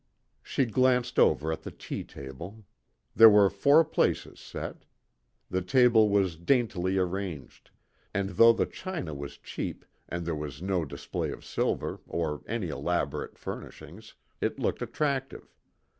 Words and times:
She 0.41 0.65
glanced 0.65 1.19
over 1.19 1.55
the 1.55 1.69
tea 1.69 2.03
table. 2.03 2.65
There 3.15 3.29
were 3.29 3.51
four 3.51 3.85
places 3.85 4.39
set. 4.39 4.85
The 5.51 5.61
table 5.61 6.09
was 6.09 6.37
daintily 6.37 6.97
arranged, 6.97 7.69
and 8.11 8.29
though 8.29 8.51
the 8.51 8.65
china 8.65 9.13
was 9.13 9.37
cheap, 9.37 9.85
and 10.09 10.25
there 10.25 10.33
was 10.33 10.59
no 10.59 10.85
display 10.85 11.29
of 11.29 11.45
silver, 11.45 11.99
or 12.07 12.41
any 12.47 12.69
elaborate 12.69 13.37
furnishings, 13.37 14.15
it 14.41 14.57
looked 14.57 14.81
attractive. 14.81 15.53